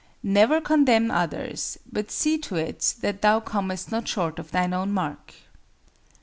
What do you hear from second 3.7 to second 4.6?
not short of